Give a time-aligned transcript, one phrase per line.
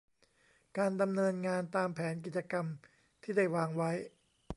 [0.77, 2.65] การดำเนินงานตามแผนกิจกรรม
[3.23, 3.91] ที่ได้วางไว้